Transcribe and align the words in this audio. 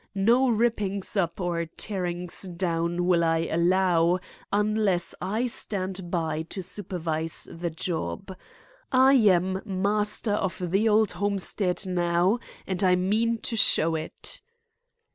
No 0.15 0.49
rippings 0.49 1.15
up 1.15 1.39
or 1.39 1.67
tearings 1.67 2.41
down 2.41 3.05
will 3.05 3.23
I 3.23 3.47
allow 3.51 4.17
unless 4.51 5.13
I 5.21 5.45
stand 5.45 6.09
by 6.09 6.41
to 6.49 6.63
supervise 6.63 7.47
the 7.51 7.69
job. 7.69 8.35
I 8.91 9.13
am 9.13 9.61
master 9.63 10.33
of 10.33 10.71
the 10.71 10.89
old 10.89 11.11
homestead 11.11 11.83
now 11.85 12.39
and 12.65 12.83
I 12.83 12.95
mean 12.95 13.37
to 13.41 13.55
show 13.55 13.93
it." 13.93 14.41